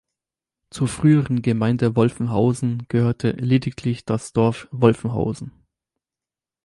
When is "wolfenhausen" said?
1.95-2.85, 4.71-5.51